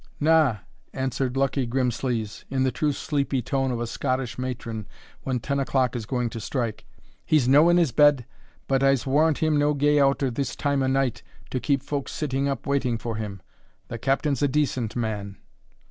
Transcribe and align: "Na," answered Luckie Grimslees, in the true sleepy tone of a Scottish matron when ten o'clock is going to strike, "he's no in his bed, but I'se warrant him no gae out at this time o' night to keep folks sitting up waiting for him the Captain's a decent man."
"Na," 0.19 0.57
answered 0.93 1.37
Luckie 1.37 1.67
Grimslees, 1.67 2.43
in 2.49 2.63
the 2.63 2.71
true 2.71 2.91
sleepy 2.91 3.39
tone 3.43 3.69
of 3.69 3.79
a 3.79 3.85
Scottish 3.85 4.39
matron 4.39 4.87
when 5.21 5.39
ten 5.39 5.59
o'clock 5.59 5.95
is 5.95 6.07
going 6.07 6.27
to 6.31 6.39
strike, 6.39 6.85
"he's 7.23 7.47
no 7.47 7.69
in 7.69 7.77
his 7.77 7.91
bed, 7.91 8.25
but 8.67 8.81
I'se 8.81 9.05
warrant 9.05 9.37
him 9.43 9.57
no 9.59 9.75
gae 9.75 9.99
out 9.99 10.23
at 10.23 10.33
this 10.33 10.55
time 10.55 10.81
o' 10.81 10.87
night 10.87 11.21
to 11.51 11.59
keep 11.59 11.83
folks 11.83 12.11
sitting 12.13 12.47
up 12.47 12.65
waiting 12.65 12.97
for 12.97 13.17
him 13.17 13.43
the 13.89 13.99
Captain's 13.99 14.41
a 14.41 14.47
decent 14.47 14.95
man." 14.95 15.37